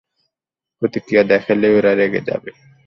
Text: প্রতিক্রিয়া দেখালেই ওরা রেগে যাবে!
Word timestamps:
প্রতিক্রিয়া 0.81 1.23
দেখালেই 1.31 1.73
ওরা 1.77 1.91
রেগে 1.93 2.21
যাবে! 2.27 2.49